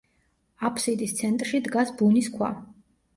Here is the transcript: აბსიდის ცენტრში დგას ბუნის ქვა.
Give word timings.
აბსიდის 0.69 1.13
ცენტრში 1.19 1.59
დგას 1.67 1.91
ბუნის 1.99 2.31
ქვა. 2.39 2.49